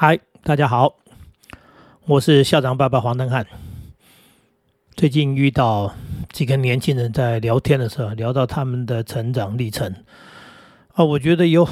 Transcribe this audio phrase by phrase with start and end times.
[0.00, 0.94] 嗨，大家好，
[2.06, 3.44] 我是校长爸爸黄登汉。
[4.94, 5.92] 最近遇到
[6.30, 9.92] 几个年轻人在聊天的时候，聊到他们的成长历程
[10.94, 11.68] 啊，我觉得有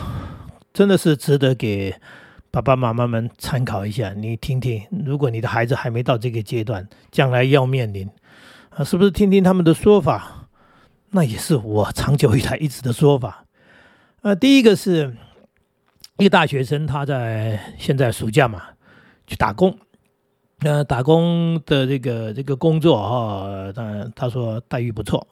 [0.75, 1.95] 真的是值得给
[2.51, 4.13] 爸爸妈妈们参考一下。
[4.15, 8.11] 你听听，如果你的孩子还没到这个阶段，将来要面临
[8.71, 10.49] 啊，是不是听听他们的说法？
[11.11, 13.45] 那也是我长久以来一直的说法。
[14.23, 15.15] 呃，第一个是。
[16.19, 18.63] 一个大学生，他在现在暑假嘛，
[19.27, 19.77] 去打工。
[20.61, 25.27] 那打工的这个这个工作啊，他他说待遇不错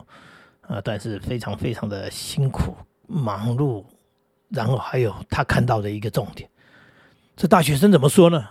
[0.60, 2.76] 啊，但是非常非常的辛苦、
[3.06, 3.82] 忙碌。
[4.50, 6.48] 然后还有他看到的一个重点，
[7.34, 8.46] 这大学生怎么说呢？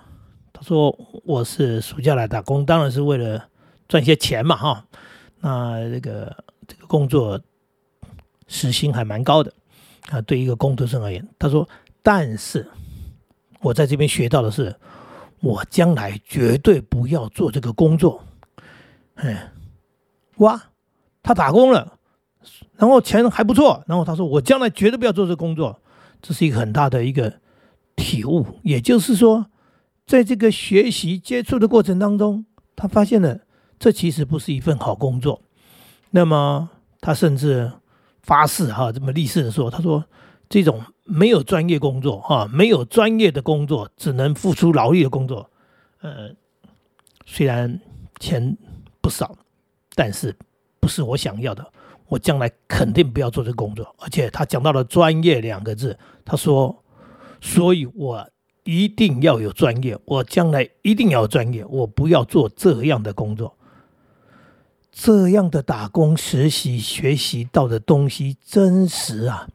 [0.52, 3.48] 他说：“我是暑假来打工，当然是为了
[3.88, 4.86] 赚些钱嘛，哈。
[5.40, 7.40] 那这个这个工作
[8.48, 9.54] 时薪还蛮高的
[10.10, 11.70] 啊，对一个工读生而言，他说。”
[12.06, 12.68] 但是，
[13.62, 14.76] 我在这边学到的是，
[15.40, 18.22] 我将来绝对不要做这个工作。
[19.16, 19.54] 哎，
[20.38, 20.62] 哇，
[21.24, 21.98] 他打工了，
[22.76, 25.80] 然后钱还不错，然后他说我将来绝对不要做这个工作，
[26.22, 27.34] 这是一个很大的一个
[27.96, 28.46] 体悟。
[28.64, 29.46] 也就是说，
[30.06, 32.46] 在这个学习接触的过程当中，
[32.76, 33.40] 他发现了
[33.80, 35.42] 这其实不是一份好工作。
[36.12, 37.72] 那么他甚至
[38.24, 40.04] 发誓哈，这么立誓的说，他说。
[40.54, 45.50] 这种没有专业工作哈，没有专业的工作，只能付出劳力的工作，
[46.02, 46.30] 呃，
[47.26, 47.82] 虽然
[48.20, 48.56] 钱
[49.02, 49.36] 不少，
[49.96, 50.38] 但是
[50.80, 51.68] 不是我想要的。
[52.06, 53.96] 我将来肯定不要做这工作。
[53.98, 56.84] 而且他讲到了“专业”两个字，他说
[57.42, 58.30] ：“所以我
[58.64, 63.58] 一定要有专业，我将来一定要专业，我不要做这样的工作。
[64.92, 69.48] 这样的打工实习学习到的东西真实啊。”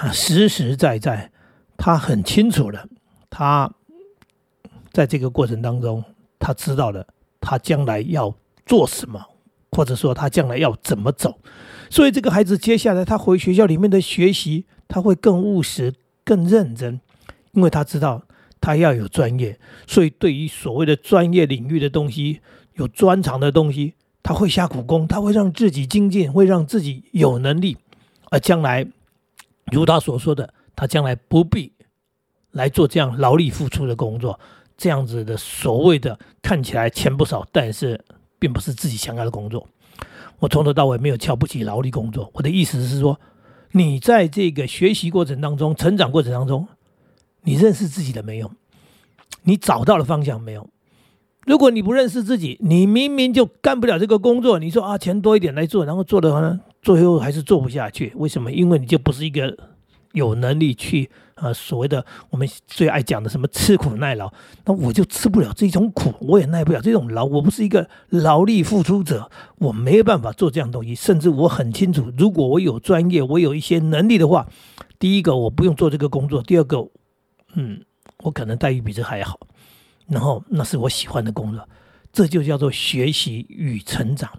[0.00, 1.30] 啊，实实在在，
[1.76, 2.88] 他很清楚了。
[3.28, 3.70] 他
[4.90, 6.02] 在这个过程当中，
[6.38, 7.06] 他知道了
[7.38, 8.34] 他将来要
[8.64, 9.22] 做什么，
[9.70, 11.38] 或者说他将来要怎么走。
[11.90, 15.92] 所以，这个孩子接下来他回学校里面的学习，他会更务实、
[16.24, 16.98] 更认真，
[17.52, 18.22] 因为他知道
[18.58, 19.58] 他要有专业。
[19.86, 22.40] 所以，对于所谓的专业领域的东西、
[22.74, 27.76] 有专长的东西，他会下苦功，他会让自己精进，会让自己有能力，
[28.30, 28.86] 而将来。
[29.72, 31.72] 如他所说的，他将来不必
[32.52, 34.38] 来做这样劳力付出的工作，
[34.76, 38.04] 这样子的所谓的看起来钱不少，但是
[38.38, 39.66] 并不是自己想要的工作。
[40.38, 43.20] 我从头到尾没有瞧不起劳力工作，我的意思是说，
[43.72, 46.66] 你在这个学习过程当中、成长过程当中，
[47.42, 48.50] 你认识自己的没有？
[49.42, 50.68] 你找到了方向没有？
[51.46, 56.60] 如果你不认识自己，你明明就干不了这个工作，你说啊，钱多一点来做，然后做的话呢？
[56.82, 58.50] 最后还是做不下去，为什么？
[58.50, 59.56] 因为你就不是一个
[60.12, 64.32] 有能力去啊，所谓的我们最爱讲的什么吃苦耐劳，
[64.64, 70.94] 那我就吃不了这种苦，我也耐不了这种劳，我不是一个劳力付出者，我没有办法做这样东西。
[70.94, 74.48] 甚至我很清楚，如果我有专业，我有一些能力的话，
[74.98, 76.88] 第一个我不用做这个工作，第二个，
[77.54, 77.82] 嗯，
[78.24, 79.38] 我可能待遇比这还好，
[80.08, 81.68] 然后那是我喜欢的工作，
[82.10, 84.30] 这就叫做学习与成长。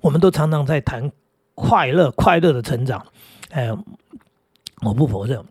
[0.00, 1.10] 我们都常常在谈。
[1.54, 3.06] 快乐，快乐的成长，
[3.50, 3.76] 呃，
[4.82, 5.42] 我不否认，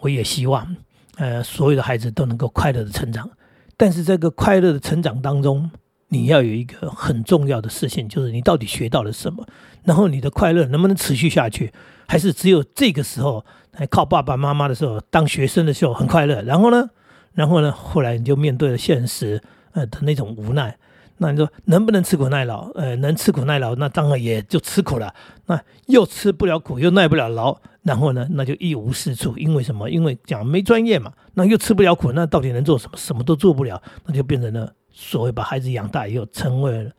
[0.00, 0.76] 我也希望，
[1.16, 3.30] 呃，所有的孩子都能够快乐的成长。
[3.76, 5.70] 但是这个快乐的成长当中，
[6.08, 9.46] 你要有一个很重要的事情，就是你到底学到了什么，
[9.82, 11.72] 然后你的快乐能不能持续下去，
[12.06, 13.44] 还是只有这个时候，
[13.90, 16.88] 靠爸爸妈妈的时候，当学生的时候很快乐，然后呢，
[17.32, 20.76] 然后呢，后来你就面对了现实，呃的那种无奈。
[21.16, 22.70] 那你说能不能吃苦耐劳？
[22.72, 25.14] 呃，能吃苦耐劳，那当然也就吃苦了。
[25.46, 29.36] 那又吃不了苦，又耐不了劳，然后呢，那就一无是处。
[29.38, 29.88] 因为什么？
[29.88, 31.12] 因为讲没专业嘛。
[31.34, 32.96] 那又吃不了苦，那到底能做什么？
[32.96, 36.90] 什么都做不了，那就变成了所谓把孩子养大以后，成为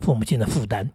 [0.00, 0.90] 父母亲的负担。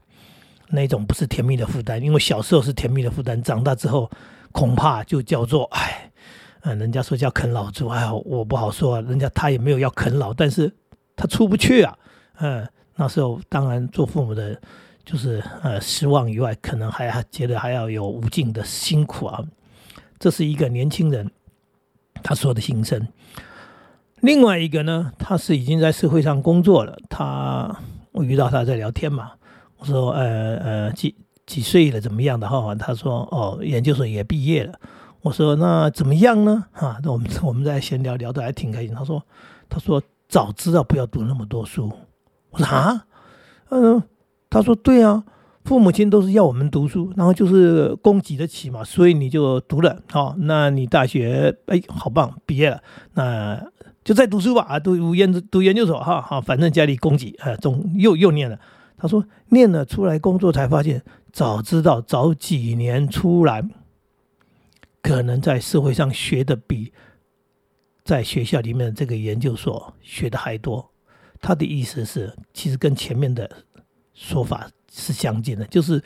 [0.69, 4.09] 那种不是甜蜜的负担，因为小时候是甜蜜的负担，长大之后
[4.51, 6.11] 恐怕就叫做哎，
[6.61, 10.73] 嗯，人家说叫啃老族，哎，我不好说，人家他也没有要啃老，但是
[11.15, 11.95] 他出不去啊。
[12.39, 14.59] 嗯，那时候当然做父母的，
[15.05, 19.43] 就是呃失望以外，可能还觉得还要有无尽的辛苦啊。
[20.19, 21.29] 这是一个年轻人
[22.23, 23.07] 他说的心声。
[24.21, 26.97] 另外一个呢，他是已经在社会上工作了。
[27.09, 27.77] 他
[28.13, 29.31] 我遇到他在聊天嘛，
[29.77, 31.13] 我说呃呃几
[31.45, 32.73] 几岁了怎么样的哈？
[32.75, 34.79] 他说哦研究生也毕业了。
[35.21, 36.65] 我说那怎么样呢？
[36.71, 38.95] 哈，那我们我们在闲聊聊得还挺开心。
[38.95, 39.21] 他说
[39.67, 41.91] 他说早知道不要读那么多书。
[42.53, 43.05] 我说啊，
[43.69, 44.01] 嗯，
[44.49, 45.23] 他说对啊，
[45.65, 52.81] 父母亲都是要我们读书，然后就是供给得起嘛，所以你就读了，好，那你大学哎，好棒，毕业了，
[53.13, 53.61] 那
[54.03, 58.59] 就在读书吧啊，读研读研究所哈哈，反正家里供给啊，总又又念了。
[58.97, 63.67] 他说念了出来工作才发现，早知道早几年出来，
[65.01, 66.93] 可能在社会上学的比
[68.05, 70.92] 在学校里面这个研究所学的还多。
[71.43, 73.47] 他的意思是，其实跟前面的
[74.15, 76.01] 说法是相近的，就是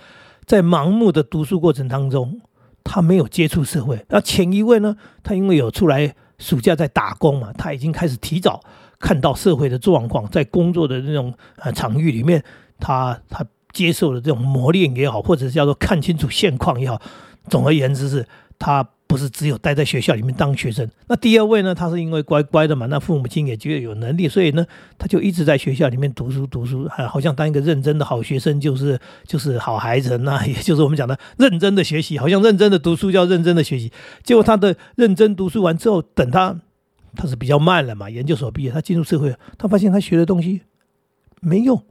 [0.46, 2.42] 在盲目的读书过程当中，
[2.84, 4.06] 他没有接触社会。
[4.10, 6.14] 那前一位呢，他因为有出来。
[6.40, 8.62] 暑假在打工嘛，他已经开始提早
[9.00, 12.44] 看到社会的状况，在工作的那种呃场域里面，
[12.78, 13.44] 他他
[13.74, 17.02] 接受了这种磨练也好，或者是叫做看清楚现况也好，
[17.50, 18.28] 总而言之是
[18.60, 18.88] 他。
[19.08, 20.86] 不是只有待在学校里面当学生。
[21.08, 21.74] 那第二位呢？
[21.74, 24.66] 他是因为乖乖的嘛，那父母亲也觉得有能力，所以呢，
[24.98, 30.18] 他就一直在学校里面读书读书，还好像当一个认真的好学生，就是就是好孩子。
[30.18, 33.90] 那 也就是我们讲的认真的学习，好像认真的读书叫认真的学习。
[34.24, 36.60] 结果他的认真读书完之后，等他
[37.16, 40.64] 他是比较慢了嘛，研究所毕业，他进入社会，他发现他学的东西
[41.40, 41.82] 没用，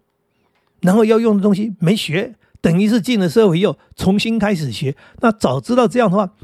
[0.83, 4.95] 然后要用的东西没学，等于是进了社会又重新开始学。
[5.21, 6.35] 那早知道这样的话。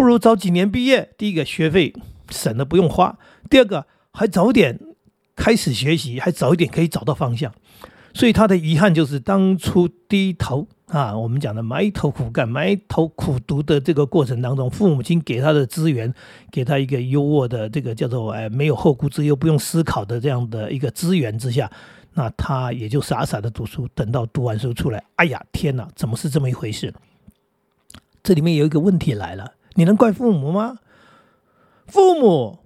[0.00, 1.92] 不如早几年毕业，第一个学费
[2.30, 3.18] 省了不用花，
[3.50, 4.80] 第二个还早点
[5.36, 7.52] 开始学习，还早一点可以找到方向。
[8.14, 16.14] 所以他的遗憾就是当初低头啊，我们讲的埋头苦干、埋头苦读的这个过程当中，父母亲给他的资源，
[16.50, 21.70] 给他一个优渥的这个叫做哎没有后顾之忧、不用思考的这样的一个资源之下，
[22.14, 26.94] 那他也就傻傻的读书，等到读完书出来，哎呀天哪，怎么是这么一回事？
[28.22, 29.52] 这里面有一个问题来了。
[29.74, 30.78] 你能怪父母吗？
[31.86, 32.60] 父母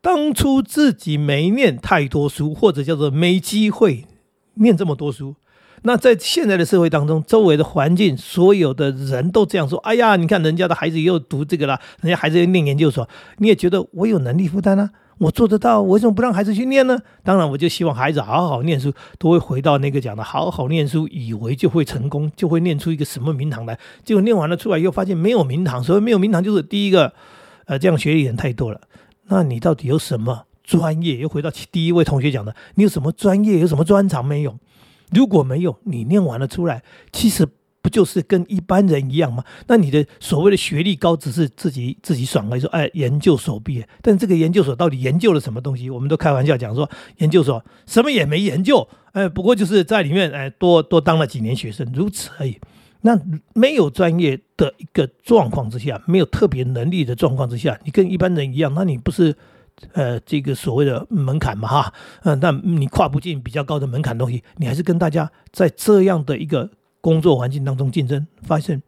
[0.00, 4.06] 当初自己没念太多书，或者叫做没机会
[4.54, 5.36] 念这么多书。
[5.82, 13.08] 那在现在的社会当中，周围的环境，所有的人都这样说：“哎呀，你看人家的孩子又读这个了，人家孩子又念研究所，
[13.38, 14.90] 你也觉得我有能力负担啊？”
[15.20, 16.98] 我做得到，为什么不让孩子去念呢？
[17.22, 23.78] 当然，我就希望孩子好好念书，都会回到那个讲的好好念书，以为就会成功，就会念出一个什么名堂来。
[24.02, 25.84] 结果念完了出来，又发现没有名堂。
[25.84, 27.12] 所谓没有名堂，就是第一个，
[27.66, 28.80] 呃，这样学历人太多了。
[29.28, 31.18] 那你到底有什么专业？
[31.18, 33.58] 又回到第一位同学讲的，你有什么专业？
[33.58, 34.56] 有什么专长没有？
[35.10, 36.82] 如果没有，你念完了出来，
[37.12, 37.46] 其实。
[37.82, 39.42] 不就是跟一般人一样吗？
[39.66, 43.88] 那你的所谓的学历高，只是自己自己爽了，说哎，研究所毕业。
[44.02, 45.88] 但这个研究所到底研究了什么东西？
[45.88, 46.88] 我们都开玩笑讲说，
[47.18, 52.58] 研究所什么也没研究，哎，不过就是在里面哎多多当了几年学生，如此而已。
[53.00, 53.18] 那
[53.54, 59.34] 没有专业的一个状况之下，没有特别能力的状况之下，你跟一般人一样，那你不是
[59.94, 61.94] 呃这个所谓的门槛嘛哈？
[62.24, 66.68] 嗯，那你跨不进比较高的门槛东西，你还是跟大家在这样的一个。
[67.00, 68.82] 工作环境当中竞争，发现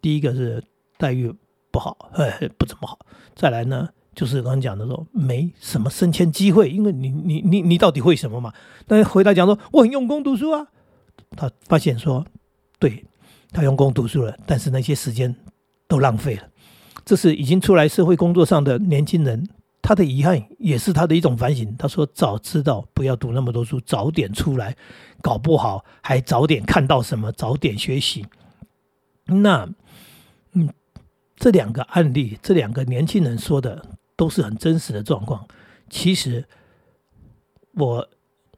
[0.00, 0.62] 第一个是
[0.96, 1.32] 待遇
[1.70, 2.98] 不好，哎，不怎么好。
[3.34, 8.52] 再来呢，就是刚刚讲的说没什么升迁机会，因为你你你你到底会什么嘛？
[8.88, 10.66] 那回答讲说我很用功读书啊，
[11.36, 12.24] 他发现说
[12.78, 13.04] 对，
[13.50, 15.34] 他用功读书了，但是那些时间
[15.86, 16.42] 都浪费了。
[17.04, 19.48] 这是已经出来社会工作上的年轻人。
[19.82, 21.74] 他的遗憾也是他的一种反省。
[21.76, 24.76] 他说：“早知道不要读那么多书，早点出来，
[25.20, 28.24] 搞不好还早点看到什么，早点学习。”
[29.26, 29.68] 那，
[30.52, 30.68] 嗯，
[31.36, 33.84] 这两个案例，这两个年轻人说的
[34.14, 35.44] 都是很真实的状况。
[35.90, 36.44] 其实，
[37.74, 38.08] 我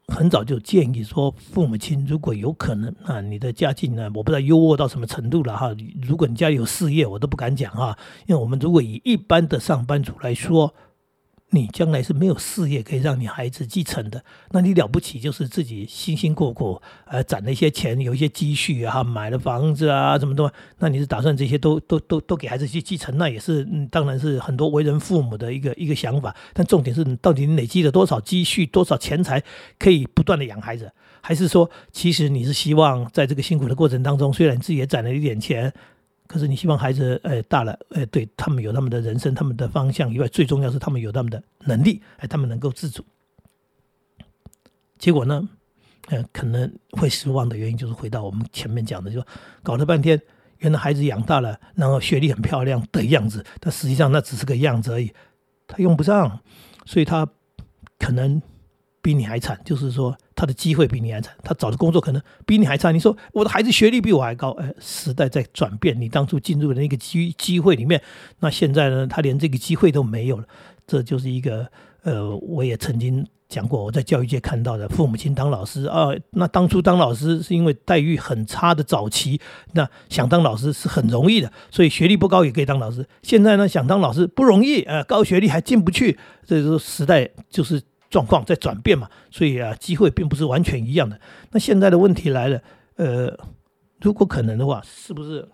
[0.07, 5.75] 很早就建议说，父母亲如果有可能啊，你的家境呢，我不知道优渥到什么程度了哈。
[6.03, 7.97] 如果你家里有事业，我都不敢讲哈，
[8.27, 10.71] 因为我们如果以一般的上班族来说。
[11.55, 14.21] 你将来是没有事业可以让你孩子继承的，
[14.51, 23.17] 那你了不起就是自己辛辛苦苦呃攒了一些钱，有一些积蓄啊，买了房子啊，什么的，那你是打算这些都都都都给孩子去继承？
[23.17, 26.35] 那也是，当然是很多为人父母的一个一个想法。
[26.53, 29.41] 但重点是，到底你累积了多少积蓄，多少钱财
[29.79, 30.91] 可以不断的养孩子？
[31.21, 35.73] 还是说，其实你是希望在这个辛苦的过程当中，虽然自己也攒了一点钱？
[36.27, 43.05] 可是你希望孩子，呃，大了，呃，对他们有他们的人生、他们的方向以外，最重要是他们有他们的能力，哎，他们能够自主。
[44.97, 45.47] 结果呢，
[46.07, 49.23] 呃，可能会失望的原因就是回到我们前面讲的，就
[49.61, 50.19] 搞了半天，
[50.59, 55.11] 原来孩子养大了，然后学历很漂亮的样子，但实际上那只是个样子而已，
[55.67, 56.39] 他用不上，
[56.85, 57.27] 所以他
[57.99, 58.41] 可能。
[59.05, 62.91] 比你还惨，就是说他的机会比你还惨，他找的工作可能比你还差。
[62.91, 68.01] 你说我的孩子学历比我还高，哎，时代在转变，你当初进入的那个机机会里面，
[68.39, 70.45] 那现在呢，他连这个机会都没有了。
[70.87, 71.67] 这就是一个
[72.01, 79.39] 呃，我也曾经讲过，我在教育界看到的，父母亲当老师啊，那当初当老师是因为待遇很差的早期，
[79.73, 83.07] 那想当老师是很容易的，所以学历不高也可以当老师。
[83.21, 87.79] 现在呢，想当老师不容易，呃，高学历还进不去，这是时代就是
[88.15, 91.19] 状况在转变嘛，所以啊，机会并不是完全一样的。
[91.51, 92.61] 那现在的问题来了，
[92.95, 93.37] 呃，
[93.99, 95.45] 如果可能的话，是不是？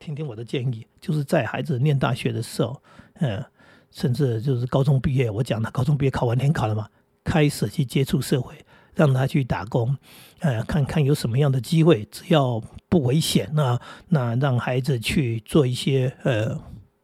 [0.00, 2.82] 听听我的建议，就是在孩子念大学的时候，
[3.20, 3.44] 嗯，
[3.92, 6.88] 甚至就是高中毕业，我讲的高中毕业考完联考了嘛，
[7.22, 8.56] 开始去接触社会，
[8.96, 9.96] 让他去打工，
[10.40, 16.58] 呃，看看有什么样的机会，只要不危险，那那让孩子去做一些呃。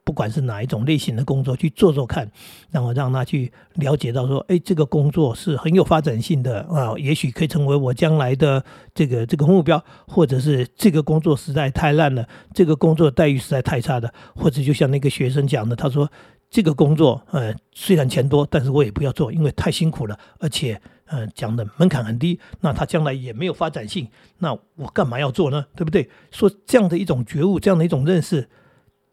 [0.04, 2.30] 不管是哪一种类型的工作，去做做看，
[2.70, 8.62] 然后让他去了解到说，哎，这个工作是很有发展性的啊，也许可以成为我将来的
[8.94, 16.10] 这个这个目标，或者是这个工作实在太烂了，这个工作待遇实在太差的，或者就像那个学生讲的，他说
[16.50, 24.06] 这个工作呃虽然钱多，但是我也不要做，因为太辛苦了，而且呃讲的门槛很低，那他将来也没有发展性，
[24.36, 25.64] 那我干嘛要做呢？
[25.74, 26.10] 对不对？
[26.30, 28.46] 说这样的一种觉悟，这样的一种认识。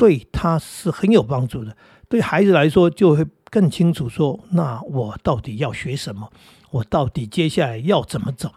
[0.01, 1.77] 对他是很有帮助的，
[2.09, 6.31] 对孩子来说就会更清楚说，那我到底要学什么？
[6.71, 8.51] 我到底接下来要怎么走？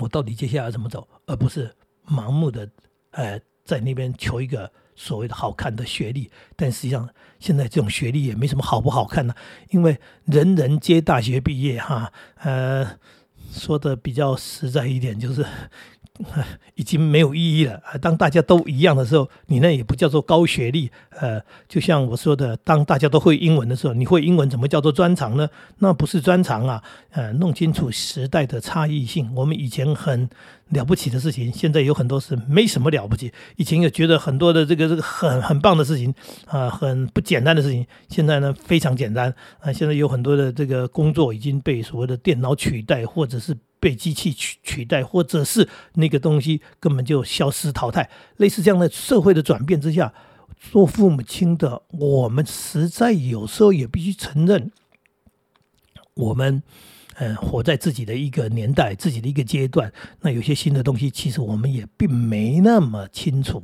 [0.00, 1.06] 我到底接下来怎么走？
[1.26, 1.76] 而不是
[2.08, 2.70] 盲目的，
[3.10, 6.30] 呃，在那边求一个所谓的好看的学历。
[6.56, 7.06] 但实际上，
[7.38, 9.34] 现在这种学历也没什么好不好看呢，
[9.68, 12.98] 因为人人皆大学毕业，哈，呃，
[13.50, 15.44] 说的比较实在一点就是。
[16.74, 17.80] 已经没有意义了！
[17.98, 20.90] 当大家都一样的时候，你那也不叫做高学历。
[21.18, 25.48] 呃，就像我说的，当大家都会英文的时候，你会英文怎么叫做专长呢？
[25.78, 26.82] 那不是专长啊！
[27.12, 29.32] 呃，弄清楚时代的差异性。
[29.34, 30.28] 我们以前很
[30.70, 33.32] 了不起的事情，现在有很多是没什么了不起。
[33.56, 36.14] 以前也觉得很多的这个这个很很棒的事情
[36.46, 39.72] 啊，很不简单的事情，现在呢非常简单啊。
[39.72, 43.56] 现在有很多的这个工作已经被所谓的电脑取代，或者是。
[43.82, 50.12] 被机器取取代，或者是那个东西根本就消失淘汰，类似这样的社会的转变之下，
[50.70, 54.70] 做父母亲的我们实在有时候也必须承认，
[56.12, 56.62] 我们
[57.20, 63.62] 嗯活在自己的一个年代，自己的一个阶段，那有些新的东西其实我们也并没那么清楚，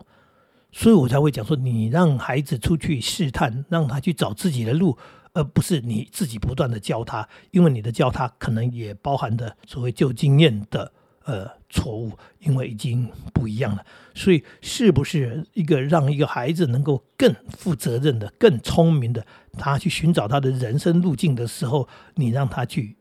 [0.70, 4.96] 所以我才会讲说，你让孩子出去试探，让他去找自己的路。
[5.32, 10.90] 而不是你自己不断的教他，因为你的教他可能也包含的所谓旧经验的
[11.26, 13.84] 呃错误，因为已经不一样了。
[14.14, 19.26] 所以，是不是一个让一个孩子能够更负责任的、更聪明的，
[19.58, 22.95] 他去寻找他的人生路径的时候，你让他去，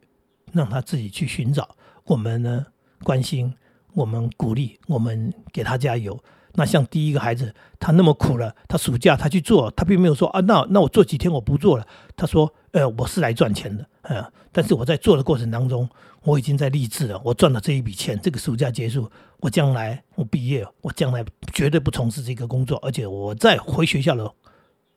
[0.55, 1.75] 让他自己去寻找。
[2.05, 2.65] 我们呢，
[3.03, 3.53] 关心，
[3.93, 6.17] 我们鼓励，我们给他加油。
[6.57, 11.85] 那像第一个孩子，他那么苦了，他暑假他去做，他并没有说啊，那那我做几天我不做了。
[12.15, 15.89] 他说，呃，我是来赚钱的，呃，但是我在做的过程当中，
[16.23, 24.33] 我已经在励志了，我赚了这一笔钱，这个暑假结束，我将来我毕业，我将来绝对不从事这个工作，而且我在回学校了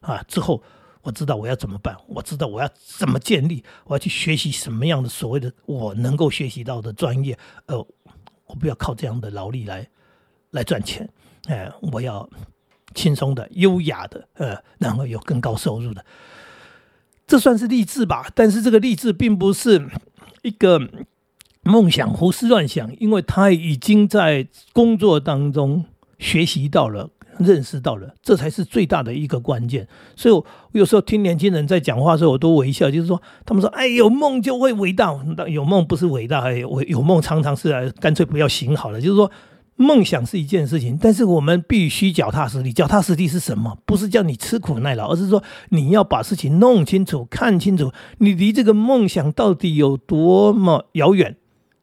[0.01, 0.63] 啊之后，
[1.09, 7.79] 我知道我要怎么办，我知道我要怎么建立，我要去学习什么样的所谓的我能够学习到的专业，呃，
[8.45, 9.89] 我不要靠这样的劳力来
[10.51, 11.09] 来赚钱。
[11.47, 12.29] 哎，我要
[12.95, 16.05] 轻松的、优雅的，呃，然后有更高收入的，
[17.27, 18.31] 这算是励志吧？
[18.35, 19.89] 但是这个励志并不是
[20.43, 20.79] 一个
[21.63, 25.87] 梦想，胡思乱想，因为他已经在工作当中
[26.19, 27.09] 学习到了、
[27.39, 29.87] 认识到了，这才是最大的一个关键。
[30.17, 35.15] 所以，我有时候听年轻人在讲话的时候，我都微笑，就是说，他们说：“哎，有梦就会伟大。”
[35.49, 39.01] 有梦不是伟大，有有梦常常是干脆不要行好了。
[39.01, 39.31] 就是说。
[39.81, 42.73] 梦想是一件事情，但是我们必须脚踏实地。
[42.73, 43.79] 脚踏实地是什么？
[43.87, 51.37] 不是叫你吃苦耐劳，而是说你要把事情弄清楚、看清楚，你离这个梦想到底有多么遥远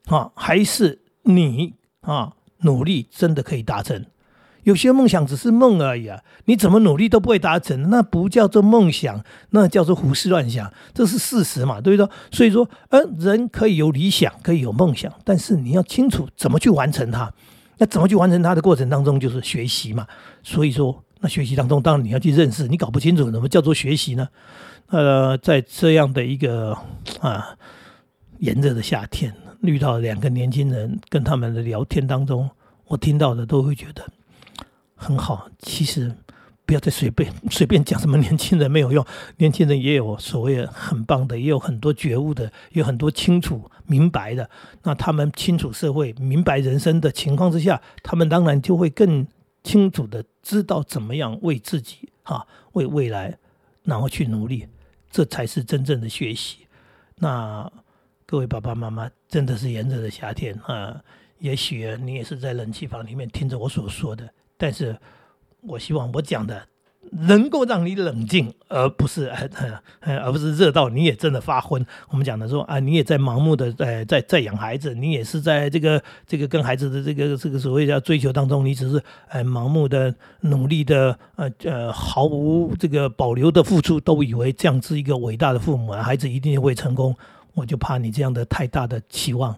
[0.08, 0.30] 啊？
[0.36, 2.34] 还是你啊
[2.64, 4.06] 努力真的可以达成？
[4.66, 11.80] 有些梦想只是梦而已啊，你怎么努力都不会达成，那不叫做梦想，那叫做胡思乱想，这是事实嘛？
[11.80, 12.12] 对不对？
[12.32, 17.32] 所以说，呃，人可以有理想，可以有梦想，但是你要清楚怎么去完成它。
[17.78, 20.08] 那怎么去完成它的过程当中就是学习嘛，
[20.42, 24.28] 所以说那学习当中当然你要去认识，你搞不清楚什么叫做学习呢？
[24.88, 26.76] 呃，在这样的一个
[27.20, 27.56] 啊
[28.40, 29.32] 炎热的夏天，
[29.62, 32.50] 遇到两个年轻人跟他们的聊天当中，
[32.88, 34.04] 我听到的都会觉得
[35.06, 35.50] 很好。
[35.60, 36.16] 其实。
[36.68, 39.06] 不要再随便 随便讲什么年轻人没有用，
[39.38, 44.50] 年轻人也有所谓很棒的，也有很多觉悟的，有很多清楚明白的。
[44.82, 49.28] 那他们清楚社会、明白人生的情况之下，他们当然就会更
[49.64, 53.38] 清楚的知道怎么样为自己哈为未来
[53.84, 54.68] 然后去努力。
[55.12, 56.66] 这才是真正的学习。
[57.18, 57.72] 那
[58.26, 61.00] 各位爸爸妈妈，真的是炎热的夏天啊，
[61.38, 64.98] 也许你也是在冷气房里面听着我所说的，但是
[65.62, 66.68] 我希望我讲的。
[67.12, 69.48] 能够让你冷静，而不是呃
[70.02, 71.86] 呃，而不是热到你也真的发昏。
[72.10, 87.16] 我们讲的说啊，你也在盲目的在在在养孩子，你也是在这个这个跟孩子的这个这个所谓的追求当中，你只是呃盲目的努力的呃呃毫无这个保留的付出，都以为这样是一个伟大的父母，孩子一定会成功。
[87.54, 89.56] 我就怕你这样的太大的期望，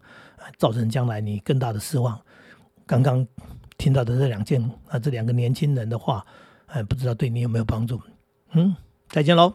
[0.58, 2.20] 造成将来你更大的失望。
[2.86, 3.26] 刚刚
[3.78, 6.26] 听到的这两件啊，这两个年轻人的话。
[6.68, 8.02] 哎，不知道对你有没有帮助？
[8.52, 8.76] 嗯，
[9.08, 9.54] 再见喽。